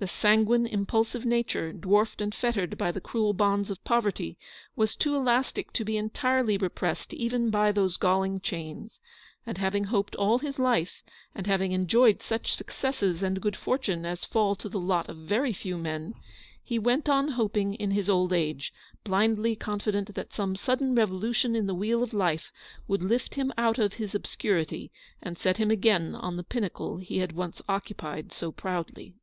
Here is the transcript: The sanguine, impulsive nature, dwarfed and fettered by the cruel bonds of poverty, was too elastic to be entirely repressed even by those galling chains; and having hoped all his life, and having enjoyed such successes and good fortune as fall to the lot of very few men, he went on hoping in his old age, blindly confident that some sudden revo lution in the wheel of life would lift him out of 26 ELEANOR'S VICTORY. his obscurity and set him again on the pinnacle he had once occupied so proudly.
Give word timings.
The 0.00 0.08
sanguine, 0.08 0.64
impulsive 0.66 1.26
nature, 1.26 1.74
dwarfed 1.74 2.22
and 2.22 2.34
fettered 2.34 2.78
by 2.78 2.90
the 2.90 3.02
cruel 3.02 3.34
bonds 3.34 3.70
of 3.70 3.84
poverty, 3.84 4.38
was 4.74 4.96
too 4.96 5.14
elastic 5.14 5.74
to 5.74 5.84
be 5.84 5.98
entirely 5.98 6.56
repressed 6.56 7.12
even 7.12 7.50
by 7.50 7.70
those 7.70 7.98
galling 7.98 8.40
chains; 8.40 8.98
and 9.44 9.58
having 9.58 9.84
hoped 9.92 10.16
all 10.16 10.38
his 10.38 10.58
life, 10.58 11.02
and 11.34 11.46
having 11.46 11.72
enjoyed 11.72 12.22
such 12.22 12.54
successes 12.56 13.22
and 13.22 13.42
good 13.42 13.54
fortune 13.56 14.06
as 14.06 14.24
fall 14.24 14.54
to 14.54 14.70
the 14.70 14.80
lot 14.80 15.10
of 15.10 15.18
very 15.18 15.52
few 15.52 15.76
men, 15.76 16.14
he 16.64 16.78
went 16.78 17.06
on 17.06 17.28
hoping 17.32 17.74
in 17.74 17.90
his 17.90 18.08
old 18.08 18.32
age, 18.32 18.72
blindly 19.04 19.54
confident 19.54 20.14
that 20.14 20.32
some 20.32 20.56
sudden 20.56 20.96
revo 20.96 21.20
lution 21.20 21.54
in 21.54 21.66
the 21.66 21.74
wheel 21.74 22.02
of 22.02 22.14
life 22.14 22.50
would 22.88 23.02
lift 23.02 23.34
him 23.34 23.52
out 23.58 23.78
of 23.78 23.96
26 23.96 23.98
ELEANOR'S 23.98 24.12
VICTORY. 24.12 24.20
his 24.20 24.26
obscurity 24.26 24.92
and 25.20 25.36
set 25.36 25.58
him 25.58 25.70
again 25.70 26.14
on 26.14 26.38
the 26.38 26.42
pinnacle 26.42 26.96
he 26.96 27.18
had 27.18 27.32
once 27.32 27.60
occupied 27.68 28.32
so 28.32 28.50
proudly. 28.50 29.14